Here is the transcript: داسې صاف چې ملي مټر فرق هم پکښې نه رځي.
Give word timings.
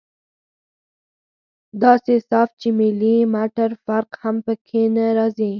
داسې 1.83 2.13
صاف 2.29 2.49
چې 2.61 2.69
ملي 2.79 3.17
مټر 3.33 3.71
فرق 3.85 4.09
هم 4.21 4.35
پکښې 4.45 4.83
نه 4.95 5.05
رځي. 5.17 5.49